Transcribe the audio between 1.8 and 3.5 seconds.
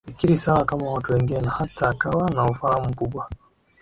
akawa na ufahamu mkubwa